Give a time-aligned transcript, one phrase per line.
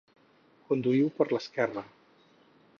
[0.71, 1.87] Conduïu per l'esquerra.